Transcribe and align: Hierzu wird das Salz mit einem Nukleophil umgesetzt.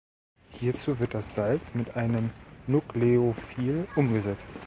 Hierzu 0.53 0.97
wird 0.97 1.13
das 1.13 1.35
Salz 1.35 1.75
mit 1.75 1.95
einem 1.95 2.31
Nukleophil 2.65 3.87
umgesetzt. 3.95 4.49